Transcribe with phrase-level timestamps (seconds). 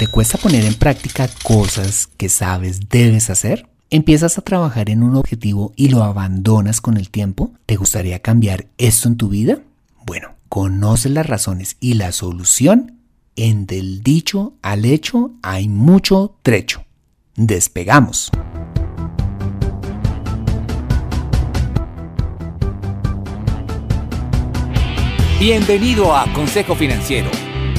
[0.00, 3.68] ¿Te cuesta poner en práctica cosas que sabes debes hacer?
[3.90, 7.52] ¿Empiezas a trabajar en un objetivo y lo abandonas con el tiempo?
[7.66, 9.60] ¿Te gustaría cambiar esto en tu vida?
[10.06, 12.96] Bueno, conoces las razones y la solución.
[13.36, 16.82] En del dicho al hecho hay mucho trecho.
[17.36, 18.30] Despegamos.
[25.38, 27.28] Bienvenido a Consejo Financiero,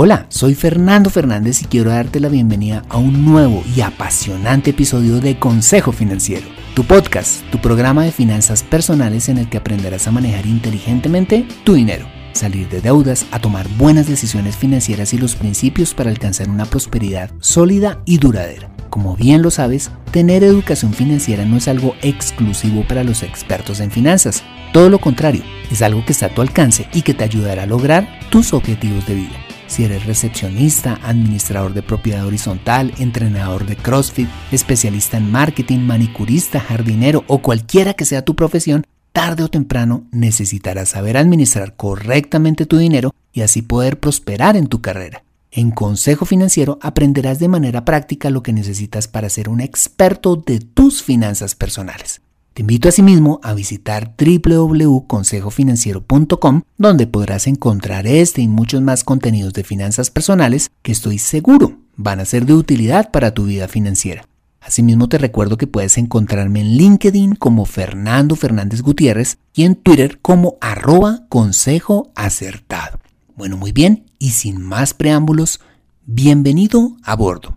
[0.00, 5.20] Hola, soy Fernando Fernández y quiero darte la bienvenida a un nuevo y apasionante episodio
[5.20, 6.46] de Consejo Financiero,
[6.76, 11.74] tu podcast, tu programa de finanzas personales en el que aprenderás a manejar inteligentemente tu
[11.74, 16.66] dinero, salir de deudas, a tomar buenas decisiones financieras y los principios para alcanzar una
[16.66, 18.70] prosperidad sólida y duradera.
[18.90, 23.90] Como bien lo sabes, tener educación financiera no es algo exclusivo para los expertos en
[23.90, 24.44] finanzas.
[24.72, 27.66] Todo lo contrario, es algo que está a tu alcance y que te ayudará a
[27.66, 29.47] lograr tus objetivos de vida.
[29.68, 37.22] Si eres recepcionista, administrador de propiedad horizontal, entrenador de CrossFit, especialista en marketing, manicurista, jardinero
[37.28, 43.14] o cualquiera que sea tu profesión, tarde o temprano necesitarás saber administrar correctamente tu dinero
[43.32, 45.22] y así poder prosperar en tu carrera.
[45.50, 50.60] En Consejo Financiero aprenderás de manera práctica lo que necesitas para ser un experto de
[50.60, 52.17] tus finanzas personales.
[52.58, 59.62] Te invito asimismo a visitar www.consejofinanciero.com donde podrás encontrar este y muchos más contenidos de
[59.62, 64.26] finanzas personales que estoy seguro van a ser de utilidad para tu vida financiera.
[64.60, 70.18] Asimismo te recuerdo que puedes encontrarme en LinkedIn como Fernando Fernández Gutiérrez y en Twitter
[70.20, 72.98] como arroba consejo acertado.
[73.36, 75.60] Bueno, muy bien, y sin más preámbulos,
[76.06, 77.54] bienvenido a bordo.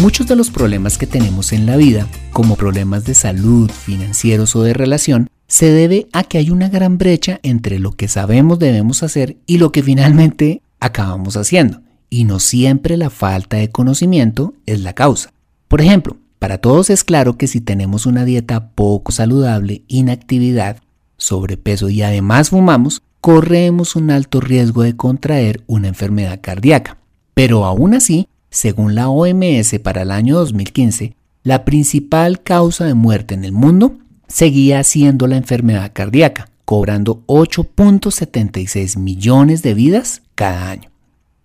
[0.00, 4.62] Muchos de los problemas que tenemos en la vida, como problemas de salud, financieros o
[4.62, 9.02] de relación, se debe a que hay una gran brecha entre lo que sabemos debemos
[9.02, 11.80] hacer y lo que finalmente acabamos haciendo.
[12.10, 15.32] Y no siempre la falta de conocimiento es la causa.
[15.66, 20.76] Por ejemplo, para todos es claro que si tenemos una dieta poco saludable, inactividad,
[21.16, 26.98] sobrepeso y además fumamos, corremos un alto riesgo de contraer una enfermedad cardíaca.
[27.32, 33.34] Pero aún así, según la OMS para el año 2015, la principal causa de muerte
[33.34, 40.90] en el mundo seguía siendo la enfermedad cardíaca, cobrando 8.76 millones de vidas cada año.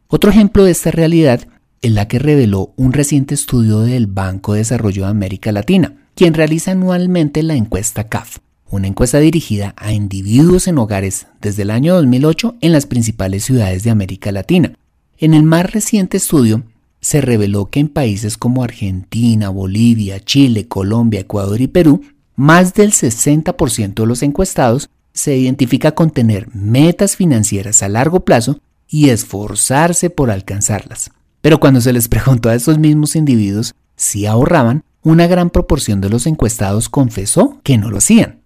[0.07, 1.50] Otro ejemplo de esta realidad
[1.81, 6.33] es la que reveló un reciente estudio del Banco de Desarrollo de América Latina, quien
[6.33, 8.38] realiza anualmente la encuesta CAF,
[8.69, 13.83] una encuesta dirigida a individuos en hogares desde el año 2008 en las principales ciudades
[13.83, 14.77] de América Latina.
[15.17, 16.63] En el más reciente estudio,
[17.01, 22.01] se reveló que en países como Argentina, Bolivia, Chile, Colombia, Ecuador y Perú,
[22.35, 28.59] más del 60% de los encuestados se identifica con tener metas financieras a largo plazo
[28.88, 31.12] y esforzarse por alcanzarlas.
[31.41, 36.09] Pero cuando se les preguntó a estos mismos individuos si ahorraban, una gran proporción de
[36.09, 38.41] los encuestados confesó que no lo hacían.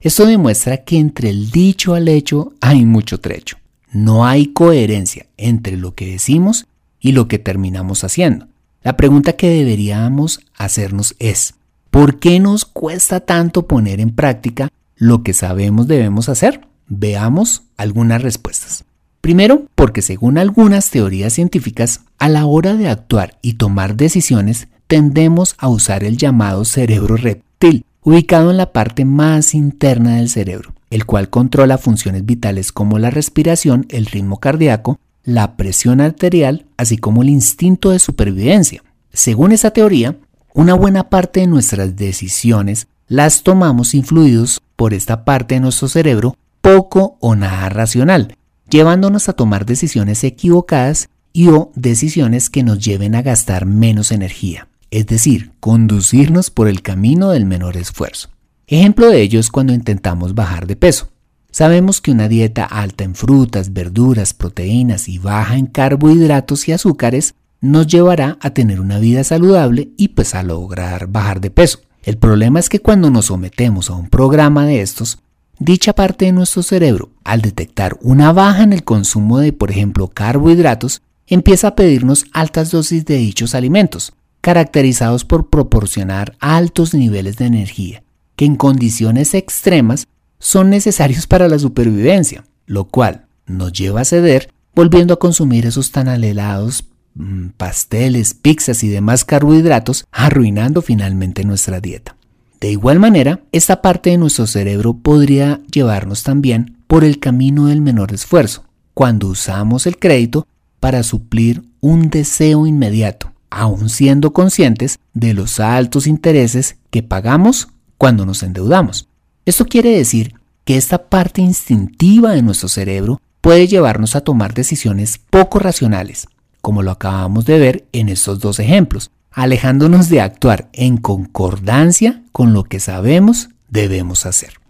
[0.00, 3.58] Esto demuestra que entre el dicho al hecho hay mucho trecho.
[3.92, 6.66] No hay coherencia entre lo que decimos
[7.00, 8.46] y lo que terminamos haciendo.
[8.82, 11.54] La pregunta que deberíamos hacernos es,
[11.90, 16.62] ¿por qué nos cuesta tanto poner en práctica lo que sabemos debemos hacer?
[16.88, 18.84] Veamos algunas respuestas.
[19.20, 25.54] Primero, porque según algunas teorías científicas, a la hora de actuar y tomar decisiones, tendemos
[25.58, 31.04] a usar el llamado cerebro reptil, ubicado en la parte más interna del cerebro, el
[31.04, 34.98] cual controla funciones vitales como la respiración, el ritmo cardíaco,
[35.34, 38.82] la presión arterial, así como el instinto de supervivencia.
[39.12, 40.16] Según esa teoría,
[40.54, 46.36] una buena parte de nuestras decisiones las tomamos influidos por esta parte de nuestro cerebro
[46.60, 48.36] poco o nada racional,
[48.68, 54.68] llevándonos a tomar decisiones equivocadas y o decisiones que nos lleven a gastar menos energía
[54.90, 58.28] es decir, conducirnos por el camino del menor esfuerzo.
[58.66, 61.08] Ejemplo de ello es cuando intentamos bajar de peso.
[61.50, 67.34] Sabemos que una dieta alta en frutas, verduras, proteínas y baja en carbohidratos y azúcares
[67.60, 71.80] nos llevará a tener una vida saludable y pues a lograr bajar de peso.
[72.02, 75.18] El problema es que cuando nos sometemos a un programa de estos,
[75.58, 80.08] dicha parte de nuestro cerebro, al detectar una baja en el consumo de, por ejemplo,
[80.08, 87.46] carbohidratos, empieza a pedirnos altas dosis de dichos alimentos, caracterizados por proporcionar altos niveles de
[87.46, 88.02] energía,
[88.36, 90.06] que en condiciones extremas
[90.40, 95.92] son necesarios para la supervivencia, lo cual nos lleva a ceder volviendo a consumir esos
[95.92, 96.84] tan anhelados
[97.14, 102.16] mm, pasteles, pizzas y demás carbohidratos, arruinando finalmente nuestra dieta.
[102.60, 107.80] De igual manera, esta parte de nuestro cerebro podría llevarnos también por el camino del
[107.80, 108.64] menor esfuerzo,
[108.94, 110.46] cuando usamos el crédito
[110.78, 118.24] para suplir un deseo inmediato, aun siendo conscientes de los altos intereses que pagamos cuando
[118.26, 119.09] nos endeudamos.
[119.50, 125.18] Esto quiere decir que esta parte instintiva de nuestro cerebro puede llevarnos a tomar decisiones
[125.28, 126.28] poco racionales,
[126.60, 132.52] como lo acabamos de ver en estos dos ejemplos, alejándonos de actuar en concordancia con
[132.52, 134.60] lo que sabemos debemos hacer.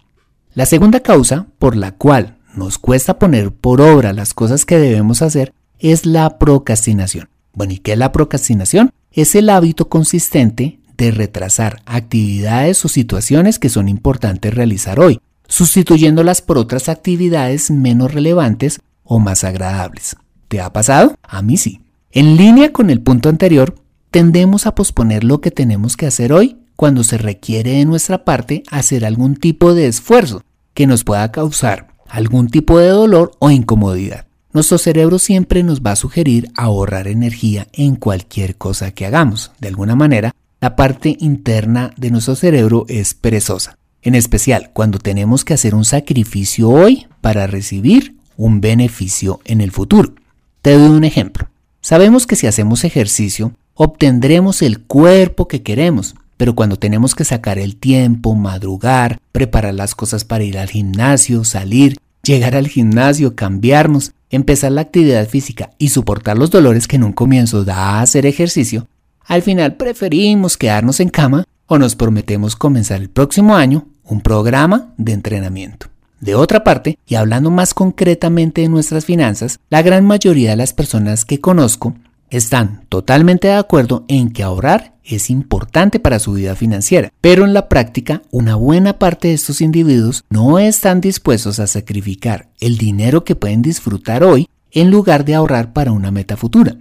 [0.54, 5.20] La segunda causa por la cual nos cuesta poner por obra las cosas que debemos
[5.20, 7.28] hacer es la procrastinación.
[7.52, 8.92] Bueno, ¿y qué es la procrastinación?
[9.12, 15.18] Es el hábito consistente de retrasar actividades o situaciones que son importantes realizar hoy,
[15.48, 20.16] sustituyéndolas por otras actividades menos relevantes o más agradables.
[20.48, 21.14] ¿Te ha pasado?
[21.22, 21.80] A mí sí.
[22.10, 23.76] En línea con el punto anterior,
[24.10, 28.62] tendemos a posponer lo que tenemos que hacer hoy cuando se requiere de nuestra parte
[28.70, 30.42] hacer algún tipo de esfuerzo
[30.74, 34.26] que nos pueda causar algún tipo de dolor o incomodidad.
[34.52, 39.52] Nuestro cerebro siempre nos va a sugerir ahorrar energía en cualquier cosa que hagamos.
[39.60, 45.44] De alguna manera, la parte interna de nuestro cerebro es perezosa en especial cuando tenemos
[45.44, 50.14] que hacer un sacrificio hoy para recibir un beneficio en el futuro.
[50.62, 51.48] Te doy un ejemplo.
[51.80, 57.58] Sabemos que si hacemos ejercicio obtendremos el cuerpo que queremos, pero cuando tenemos que sacar
[57.58, 64.12] el tiempo, madrugar, preparar las cosas para ir al gimnasio, salir, llegar al gimnasio, cambiarnos,
[64.30, 68.26] empezar la actividad física y soportar los dolores que en un comienzo da a hacer
[68.26, 68.86] ejercicio,
[69.30, 74.92] al final preferimos quedarnos en cama o nos prometemos comenzar el próximo año un programa
[74.96, 75.86] de entrenamiento.
[76.18, 80.72] De otra parte, y hablando más concretamente de nuestras finanzas, la gran mayoría de las
[80.72, 81.94] personas que conozco
[82.28, 87.54] están totalmente de acuerdo en que ahorrar es importante para su vida financiera, pero en
[87.54, 93.22] la práctica una buena parte de estos individuos no están dispuestos a sacrificar el dinero
[93.22, 96.76] que pueden disfrutar hoy en lugar de ahorrar para una meta futura.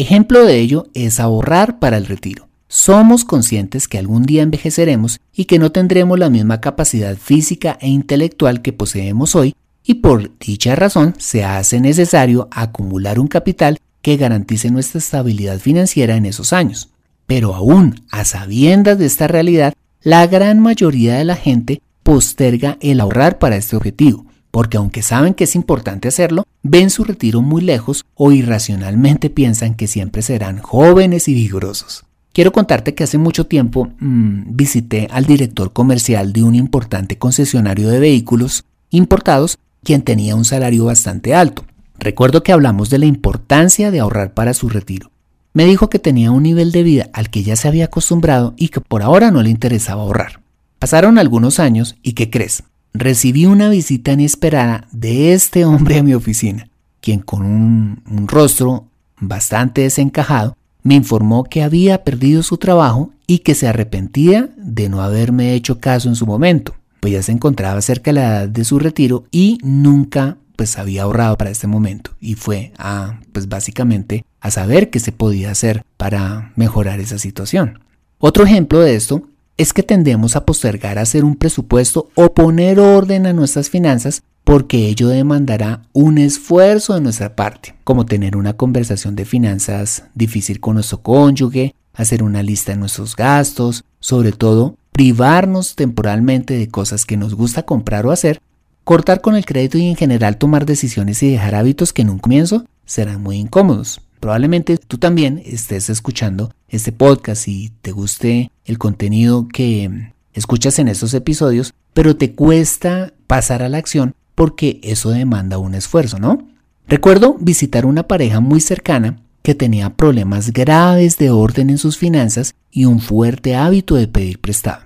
[0.00, 2.48] Ejemplo de ello es ahorrar para el retiro.
[2.68, 7.88] Somos conscientes que algún día envejeceremos y que no tendremos la misma capacidad física e
[7.88, 9.54] intelectual que poseemos hoy
[9.84, 16.16] y por dicha razón se hace necesario acumular un capital que garantice nuestra estabilidad financiera
[16.16, 16.88] en esos años.
[17.26, 23.00] Pero aún a sabiendas de esta realidad, la gran mayoría de la gente posterga el
[23.00, 27.62] ahorrar para este objetivo, porque aunque saben que es importante hacerlo, ven su retiro muy
[27.62, 32.04] lejos o irracionalmente piensan que siempre serán jóvenes y vigorosos.
[32.32, 37.88] Quiero contarte que hace mucho tiempo mm, visité al director comercial de un importante concesionario
[37.88, 41.64] de vehículos importados, quien tenía un salario bastante alto.
[41.98, 45.10] Recuerdo que hablamos de la importancia de ahorrar para su retiro.
[45.52, 48.68] Me dijo que tenía un nivel de vida al que ya se había acostumbrado y
[48.68, 50.40] que por ahora no le interesaba ahorrar.
[50.78, 52.62] Pasaron algunos años y ¿qué crees?
[52.92, 56.68] Recibí una visita inesperada de este hombre a mi oficina,
[57.00, 58.86] quien con un, rostro
[59.18, 65.02] bastante desencajado me informó que había perdido su trabajo y que se arrepentía de no
[65.02, 68.64] haberme hecho caso en su momento, pues ya se encontraba cerca de la edad de
[68.64, 74.24] su retiro y nunca pues había ahorrado para este momento y fue a pues básicamente
[74.40, 77.80] a saber qué se podía hacer para mejorar esa situación.
[78.18, 79.22] Otro ejemplo de esto
[79.56, 84.88] es que tendemos a postergar hacer un presupuesto o poner orden a nuestras finanzas porque
[84.88, 90.74] ello demandará un esfuerzo de nuestra parte, como tener una conversación de finanzas difícil con
[90.74, 97.16] nuestro cónyuge, hacer una lista de nuestros gastos, sobre todo privarnos temporalmente de cosas que
[97.16, 98.40] nos gusta comprar o hacer,
[98.84, 102.18] cortar con el crédito y en general tomar decisiones y dejar hábitos que en un
[102.18, 104.00] comienzo serán muy incómodos.
[104.20, 110.88] Probablemente tú también estés escuchando este podcast y te guste el contenido que escuchas en
[110.88, 116.46] estos episodios, pero te cuesta pasar a la acción porque eso demanda un esfuerzo, ¿no?
[116.86, 122.54] Recuerdo visitar una pareja muy cercana que tenía problemas graves de orden en sus finanzas
[122.70, 124.82] y un fuerte hábito de pedir prestado.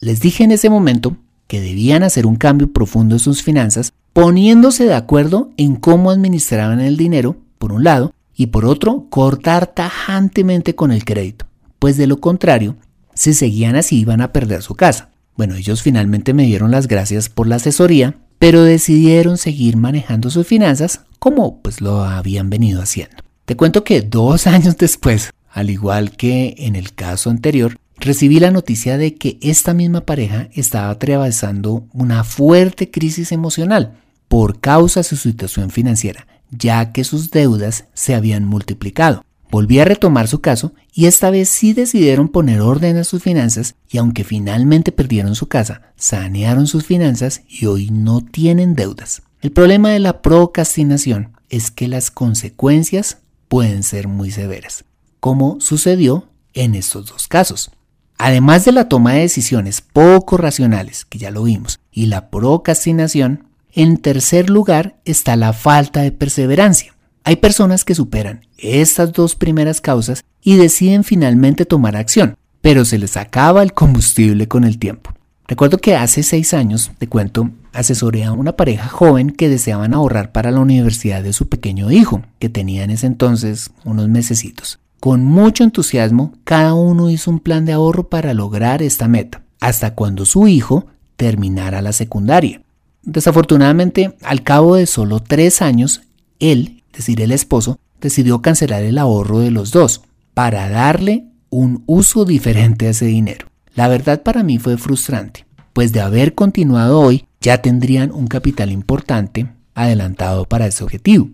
[0.00, 4.86] Les dije en ese momento que debían hacer un cambio profundo en sus finanzas, poniéndose
[4.86, 10.74] de acuerdo en cómo administraban el dinero, por un lado, y por otro, cortar tajantemente
[10.74, 11.46] con el crédito,
[11.78, 12.76] pues de lo contrario,
[13.14, 15.10] si seguían así iban a perder su casa.
[15.36, 20.46] Bueno, ellos finalmente me dieron las gracias por la asesoría, pero decidieron seguir manejando sus
[20.46, 23.16] finanzas como pues lo habían venido haciendo.
[23.46, 28.50] Te cuento que dos años después, al igual que en el caso anterior, recibí la
[28.50, 33.94] noticia de que esta misma pareja estaba atravesando una fuerte crisis emocional
[34.28, 39.24] por causa de su situación financiera, ya que sus deudas se habían multiplicado.
[39.50, 43.76] Volví a retomar su caso y esta vez sí decidieron poner orden a sus finanzas
[43.88, 49.22] y aunque finalmente perdieron su casa, sanearon sus finanzas y hoy no tienen deudas.
[49.40, 54.84] El problema de la procrastinación es que las consecuencias pueden ser muy severas,
[55.20, 57.70] como sucedió en estos dos casos.
[58.18, 63.45] Además de la toma de decisiones poco racionales, que ya lo vimos, y la procrastinación,
[63.76, 66.94] en tercer lugar está la falta de perseverancia.
[67.24, 72.98] Hay personas que superan estas dos primeras causas y deciden finalmente tomar acción, pero se
[72.98, 75.12] les acaba el combustible con el tiempo.
[75.46, 80.32] Recuerdo que hace seis años, te cuento, asesoré a una pareja joven que deseaban ahorrar
[80.32, 84.78] para la universidad de su pequeño hijo, que tenía en ese entonces unos mesecitos.
[85.00, 89.94] Con mucho entusiasmo, cada uno hizo un plan de ahorro para lograr esta meta, hasta
[89.94, 92.62] cuando su hijo terminara la secundaria.
[93.06, 96.02] Desafortunadamente, al cabo de solo tres años,
[96.40, 100.02] él, es decir, el esposo, decidió cancelar el ahorro de los dos
[100.34, 103.46] para darle un uso diferente a ese dinero.
[103.74, 108.72] La verdad para mí fue frustrante, pues de haber continuado hoy ya tendrían un capital
[108.72, 111.30] importante adelantado para ese objetivo.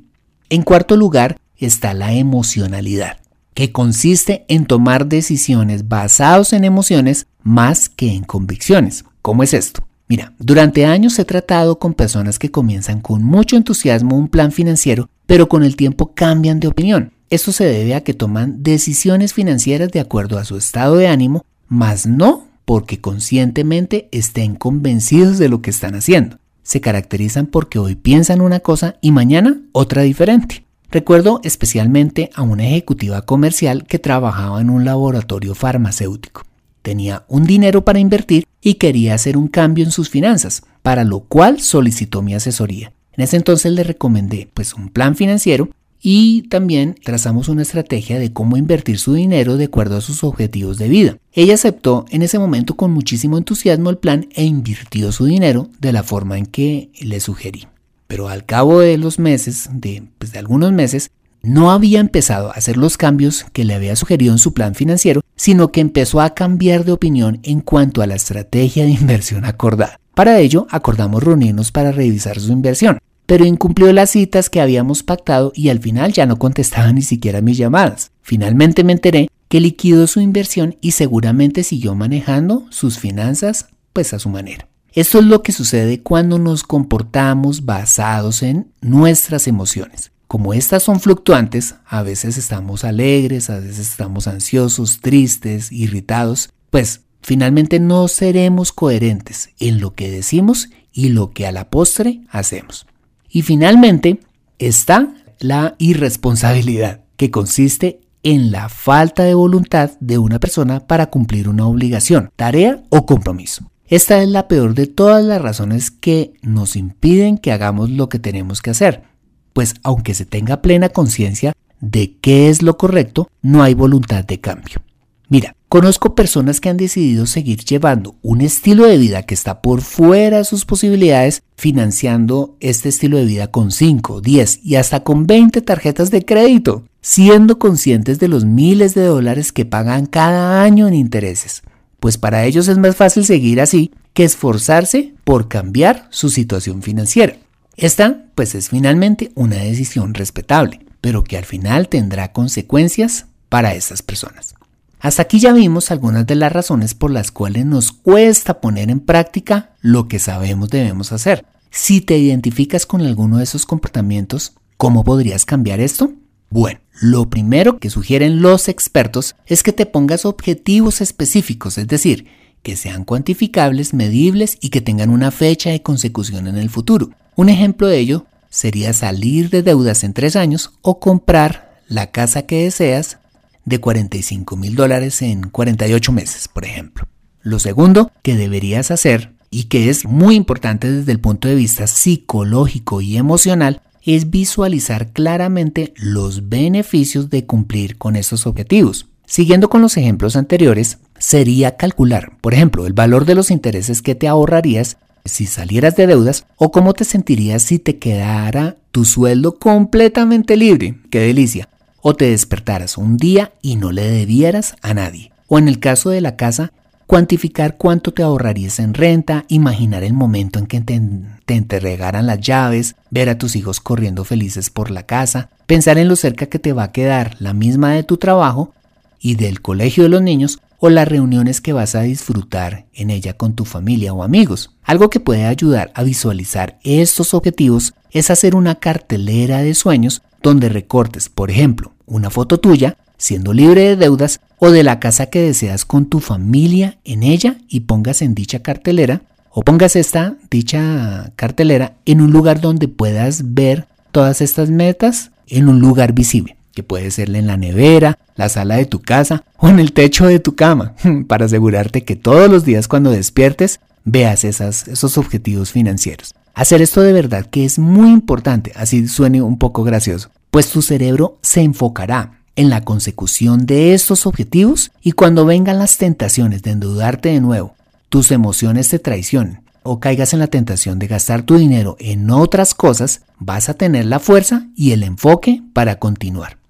[0.50, 3.16] En cuarto lugar está la emocionalidad,
[3.54, 9.06] que consiste en tomar decisiones basadas en emociones más que en convicciones.
[9.22, 9.86] ¿Cómo es esto?
[10.12, 15.08] Mira, durante años he tratado con personas que comienzan con mucho entusiasmo un plan financiero,
[15.24, 17.14] pero con el tiempo cambian de opinión.
[17.30, 21.46] Esto se debe a que toman decisiones financieras de acuerdo a su estado de ánimo,
[21.66, 26.36] mas no porque conscientemente estén convencidos de lo que están haciendo.
[26.62, 30.66] Se caracterizan porque hoy piensan una cosa y mañana otra diferente.
[30.90, 36.42] Recuerdo especialmente a una ejecutiva comercial que trabajaba en un laboratorio farmacéutico
[36.82, 41.20] tenía un dinero para invertir y quería hacer un cambio en sus finanzas, para lo
[41.20, 42.92] cual solicitó mi asesoría.
[43.12, 45.70] En ese entonces le recomendé pues un plan financiero
[46.00, 50.76] y también trazamos una estrategia de cómo invertir su dinero de acuerdo a sus objetivos
[50.76, 51.16] de vida.
[51.32, 55.92] Ella aceptó en ese momento con muchísimo entusiasmo el plan e invirtió su dinero de
[55.92, 57.68] la forma en que le sugerí.
[58.08, 61.10] Pero al cabo de los meses, de, pues de algunos meses,
[61.42, 65.22] no había empezado a hacer los cambios que le había sugerido en su plan financiero,
[65.36, 69.98] sino que empezó a cambiar de opinión en cuanto a la estrategia de inversión acordada.
[70.14, 75.52] Para ello, acordamos reunirnos para revisar su inversión, pero incumplió las citas que habíamos pactado
[75.54, 78.10] y al final ya no contestaba ni siquiera mis llamadas.
[78.20, 84.18] Finalmente me enteré que liquidó su inversión y seguramente siguió manejando sus finanzas pues a
[84.18, 84.68] su manera.
[84.92, 90.11] Esto es lo que sucede cuando nos comportamos basados en nuestras emociones.
[90.32, 97.02] Como estas son fluctuantes, a veces estamos alegres, a veces estamos ansiosos, tristes, irritados, pues
[97.20, 102.86] finalmente no seremos coherentes en lo que decimos y lo que a la postre hacemos.
[103.28, 104.20] Y finalmente
[104.58, 111.46] está la irresponsabilidad, que consiste en la falta de voluntad de una persona para cumplir
[111.46, 113.70] una obligación, tarea o compromiso.
[113.86, 118.18] Esta es la peor de todas las razones que nos impiden que hagamos lo que
[118.18, 119.11] tenemos que hacer
[119.52, 124.40] pues aunque se tenga plena conciencia de qué es lo correcto, no hay voluntad de
[124.40, 124.82] cambio.
[125.28, 129.80] Mira, conozco personas que han decidido seguir llevando un estilo de vida que está por
[129.80, 135.26] fuera de sus posibilidades, financiando este estilo de vida con 5, 10 y hasta con
[135.26, 140.86] 20 tarjetas de crédito, siendo conscientes de los miles de dólares que pagan cada año
[140.86, 141.62] en intereses.
[141.98, 147.36] Pues para ellos es más fácil seguir así que esforzarse por cambiar su situación financiera.
[147.76, 154.02] Esta, pues es finalmente una decisión respetable, pero que al final tendrá consecuencias para esas
[154.02, 154.54] personas.
[155.00, 159.00] Hasta aquí ya vimos algunas de las razones por las cuales nos cuesta poner en
[159.00, 161.44] práctica lo que sabemos debemos hacer.
[161.70, 166.12] Si te identificas con alguno de esos comportamientos, ¿cómo podrías cambiar esto?
[166.50, 172.28] Bueno, lo primero que sugieren los expertos es que te pongas objetivos específicos, es decir,
[172.62, 177.10] que sean cuantificables, medibles y que tengan una fecha de consecución en el futuro.
[177.34, 182.42] Un ejemplo de ello sería salir de deudas en tres años o comprar la casa
[182.42, 183.18] que deseas
[183.64, 187.06] de 45 mil dólares en 48 meses, por ejemplo.
[187.40, 191.86] Lo segundo que deberías hacer y que es muy importante desde el punto de vista
[191.86, 199.06] psicológico y emocional es visualizar claramente los beneficios de cumplir con esos objetivos.
[199.24, 204.14] Siguiendo con los ejemplos anteriores, sería calcular, por ejemplo, el valor de los intereses que
[204.14, 209.58] te ahorrarías si salieras de deudas o cómo te sentirías si te quedara tu sueldo
[209.58, 210.98] completamente libre.
[211.10, 211.68] ¡Qué delicia!
[212.00, 215.32] O te despertaras un día y no le debieras a nadie.
[215.46, 216.72] O en el caso de la casa,
[217.06, 221.00] cuantificar cuánto te ahorrarías en renta, imaginar el momento en que te,
[221.44, 226.08] te, entregaran las llaves, ver a tus hijos corriendo felices por la casa, pensar en
[226.08, 228.72] lo cerca que te va a quedar la misma de tu trabajo
[229.20, 233.34] y del colegio de los niños o las reuniones que vas a disfrutar en ella
[233.34, 234.74] con tu familia o amigos.
[234.82, 240.68] Algo que puede ayudar a visualizar estos objetivos es hacer una cartelera de sueños donde
[240.68, 245.42] recortes, por ejemplo, una foto tuya siendo libre de deudas o de la casa que
[245.42, 251.32] deseas con tu familia en ella y pongas en dicha cartelera o pongas esta dicha
[251.36, 256.82] cartelera en un lugar donde puedas ver todas estas metas en un lugar visible que
[256.82, 260.38] puede ser en la nevera, la sala de tu casa o en el techo de
[260.38, 260.94] tu cama,
[261.28, 266.34] para asegurarte que todos los días cuando despiertes veas esos objetivos financieros.
[266.54, 270.82] Hacer esto de verdad que es muy importante, así suene un poco gracioso, pues tu
[270.82, 276.72] cerebro se enfocará en la consecución de estos objetivos y cuando vengan las tentaciones de
[276.72, 277.74] endeudarte de nuevo,
[278.10, 282.74] tus emociones te traicionen o caigas en la tentación de gastar tu dinero en otras
[282.74, 286.61] cosas, vas a tener la fuerza y el enfoque para continuar.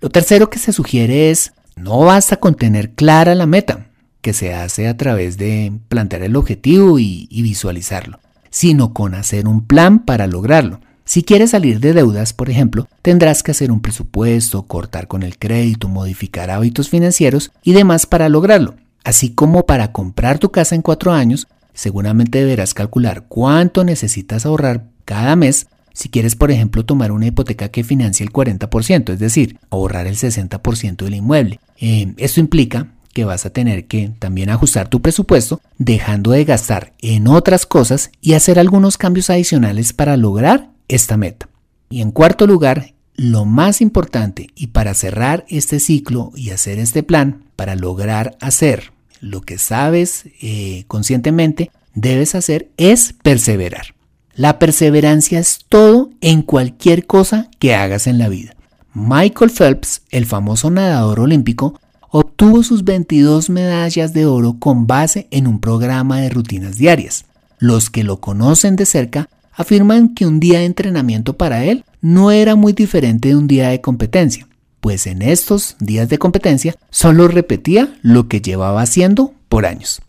[0.00, 3.86] Lo tercero que se sugiere es, no basta con tener clara la meta,
[4.20, 9.48] que se hace a través de plantear el objetivo y, y visualizarlo, sino con hacer
[9.48, 10.80] un plan para lograrlo.
[11.04, 15.38] Si quieres salir de deudas, por ejemplo, tendrás que hacer un presupuesto, cortar con el
[15.38, 18.74] crédito, modificar hábitos financieros y demás para lograrlo.
[19.04, 24.84] Así como para comprar tu casa en cuatro años, seguramente deberás calcular cuánto necesitas ahorrar
[25.06, 29.58] cada mes si quieres, por ejemplo, tomar una hipoteca que financie el 40%, es decir,
[29.70, 31.60] ahorrar el 60% del inmueble.
[31.80, 36.92] Eh, esto implica que vas a tener que también ajustar tu presupuesto, dejando de gastar
[37.00, 41.48] en otras cosas y hacer algunos cambios adicionales para lograr esta meta.
[41.90, 47.02] Y en cuarto lugar, lo más importante y para cerrar este ciclo y hacer este
[47.02, 53.97] plan, para lograr hacer lo que sabes eh, conscientemente, debes hacer es perseverar.
[54.38, 58.54] La perseverancia es todo en cualquier cosa que hagas en la vida.
[58.94, 65.48] Michael Phelps, el famoso nadador olímpico, obtuvo sus 22 medallas de oro con base en
[65.48, 67.24] un programa de rutinas diarias.
[67.58, 72.30] Los que lo conocen de cerca afirman que un día de entrenamiento para él no
[72.30, 74.46] era muy diferente de un día de competencia,
[74.78, 80.00] pues en estos días de competencia solo repetía lo que llevaba haciendo por años.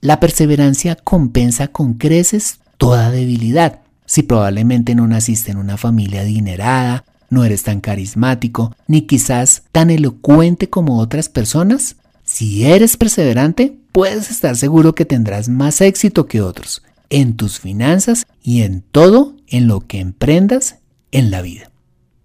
[0.00, 3.80] La perseverancia compensa con creces toda debilidad.
[4.06, 9.90] Si probablemente no naciste en una familia adinerada, no eres tan carismático, ni quizás tan
[9.90, 16.40] elocuente como otras personas, si eres perseverante, puedes estar seguro que tendrás más éxito que
[16.40, 20.76] otros en tus finanzas y en todo en lo que emprendas
[21.10, 21.70] en la vida.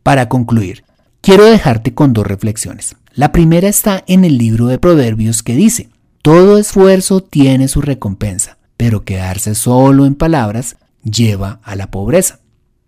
[0.04, 0.84] Para concluir,
[1.22, 2.96] quiero dejarte con dos reflexiones.
[3.14, 5.90] La primera está en el libro de Proverbios que dice,
[6.22, 12.40] todo esfuerzo tiene su recompensa pero quedarse solo en palabras lleva a la pobreza.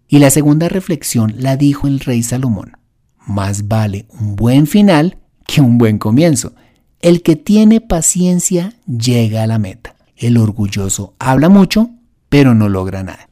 [0.08, 2.78] Y la segunda reflexión la dijo el rey Salomón.
[3.26, 6.54] Más vale un buen final que un buen comienzo.
[7.02, 9.96] El que tiene paciencia llega a la meta.
[10.16, 11.90] El orgulloso habla mucho,
[12.30, 13.30] pero no logra nada.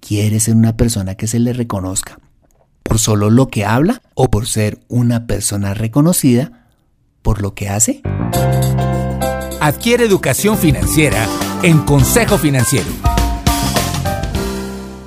[0.00, 2.18] ¿Quiere ser una persona que se le reconozca
[2.82, 6.66] por solo lo que habla o por ser una persona reconocida
[7.22, 8.02] por lo que hace?
[9.60, 11.26] Adquiere educación financiera
[11.62, 12.86] en Consejo Financiero.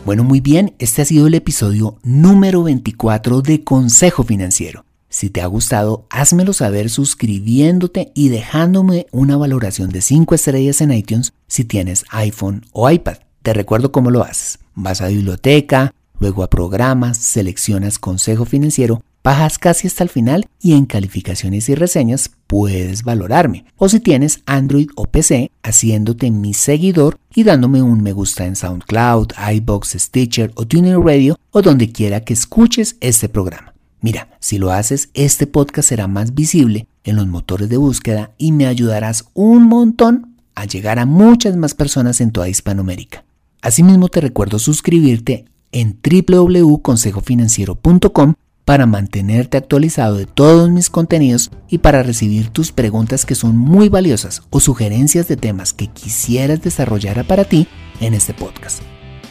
[0.05, 4.83] Bueno, muy bien, este ha sido el episodio número 24 de Consejo Financiero.
[5.09, 10.91] Si te ha gustado, házmelo saber suscribiéndote y dejándome una valoración de 5 estrellas en
[10.91, 13.17] iTunes si tienes iPhone o iPad.
[13.43, 14.59] Te recuerdo cómo lo haces.
[14.73, 20.73] Vas a biblioteca, luego a programas, seleccionas Consejo Financiero bajas casi hasta el final y
[20.73, 23.65] en calificaciones y reseñas puedes valorarme.
[23.77, 28.55] O si tienes Android o PC, haciéndote mi seguidor y dándome un me gusta en
[28.55, 33.73] SoundCloud, iBox, Stitcher o TuneIn Radio o donde quiera que escuches este programa.
[33.99, 38.51] Mira, si lo haces, este podcast será más visible en los motores de búsqueda y
[38.51, 43.23] me ayudarás un montón a llegar a muchas más personas en toda Hispanoamérica.
[43.61, 48.33] Asimismo te recuerdo suscribirte en www.consejofinanciero.com
[48.65, 53.89] para mantenerte actualizado de todos mis contenidos y para recibir tus preguntas que son muy
[53.89, 57.67] valiosas o sugerencias de temas que quisieras desarrollar para ti
[57.99, 58.81] en este podcast.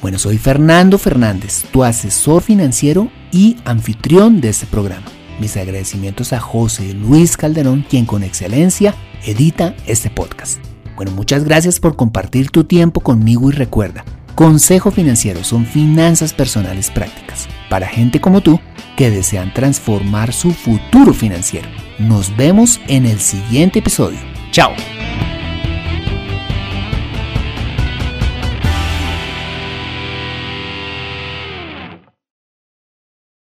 [0.03, 5.07] Bueno, soy Fernando Fernández, tu asesor financiero y anfitrión de este programa.
[5.41, 10.59] Mis agradecimientos a José Luis Calderón, quien con excelencia edita este podcast.
[10.97, 14.05] Bueno, muchas gracias por compartir tu tiempo conmigo y recuerda,
[14.41, 18.59] Consejo Financiero son finanzas personales prácticas para gente como tú
[18.97, 21.69] que desean transformar su futuro financiero.
[21.99, 24.19] Nos vemos en el siguiente episodio.
[24.51, 24.73] Chao.